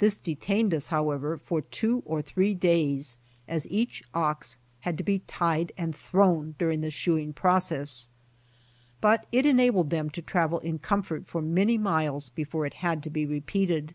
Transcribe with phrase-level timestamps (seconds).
[0.00, 3.16] This detained us however for two or three days
[3.48, 8.10] as each ox had to be tied and throwTi during the shoeing process.
[9.00, 13.08] But it enabled them to travel in comfort for many miles before it had to
[13.08, 13.94] be repeated.